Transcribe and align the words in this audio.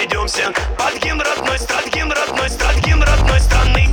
сойдемся 0.00 0.52
Под 0.78 0.98
гимн 1.02 1.20
родной, 1.20 1.58
страт 1.58 1.86
гимн 1.92 2.12
родной, 2.12 2.48
страт 2.48 2.76
гимн 2.76 3.02
родной 3.02 3.40
страны. 3.40 3.88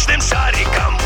воздушным 0.00 0.20
шариком 0.20 0.99